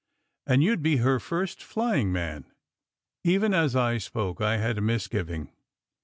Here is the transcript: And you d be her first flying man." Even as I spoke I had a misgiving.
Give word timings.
And 0.47 0.63
you 0.63 0.77
d 0.77 0.81
be 0.81 0.97
her 0.97 1.19
first 1.19 1.61
flying 1.61 2.11
man." 2.11 2.45
Even 3.23 3.53
as 3.53 3.75
I 3.75 3.99
spoke 3.99 4.41
I 4.41 4.57
had 4.57 4.79
a 4.79 4.81
misgiving. 4.81 5.51